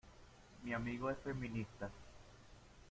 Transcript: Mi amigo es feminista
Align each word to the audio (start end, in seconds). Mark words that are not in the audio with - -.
Mi 0.63 0.73
amigo 0.73 1.11
es 1.11 1.17
feminista 1.19 1.91